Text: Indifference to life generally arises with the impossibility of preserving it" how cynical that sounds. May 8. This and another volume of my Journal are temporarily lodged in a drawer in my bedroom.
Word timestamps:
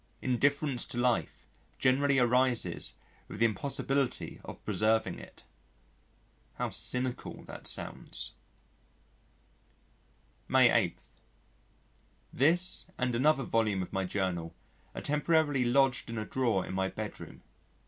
Indifference 0.19 0.83
to 0.85 0.97
life 0.97 1.45
generally 1.77 2.17
arises 2.17 2.95
with 3.27 3.37
the 3.37 3.45
impossibility 3.45 4.41
of 4.43 4.65
preserving 4.65 5.19
it" 5.19 5.43
how 6.55 6.71
cynical 6.71 7.43
that 7.43 7.67
sounds. 7.67 8.31
May 10.47 10.71
8. 10.71 11.01
This 12.33 12.87
and 12.97 13.13
another 13.13 13.43
volume 13.43 13.83
of 13.83 13.93
my 13.93 14.05
Journal 14.05 14.55
are 14.95 15.01
temporarily 15.01 15.65
lodged 15.65 16.09
in 16.09 16.17
a 16.17 16.25
drawer 16.25 16.65
in 16.65 16.73
my 16.73 16.87
bedroom. 16.87 17.43